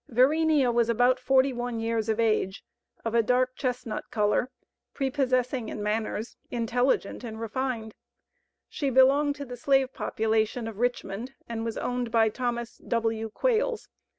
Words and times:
Verenea 0.09 0.73
was 0.73 0.89
about 0.89 1.19
forty 1.19 1.53
one 1.53 1.79
years 1.79 2.09
of 2.09 2.19
age, 2.19 2.63
of 3.05 3.13
a 3.13 3.21
dark 3.21 3.55
chestnut 3.55 4.09
color, 4.09 4.49
prepossessing 4.95 5.69
in 5.69 5.83
manners, 5.83 6.37
intelligent 6.49 7.23
and 7.23 7.39
refined. 7.39 7.93
She 8.67 8.89
belonged 8.89 9.35
to 9.35 9.45
the 9.45 9.55
slave 9.55 9.93
population 9.93 10.67
of 10.67 10.79
Richmond, 10.79 11.33
and 11.47 11.63
was 11.63 11.77
owned 11.77 12.09
by 12.09 12.29
Thomas 12.29 12.77
W. 12.79 13.29
Quales. 13.29 13.89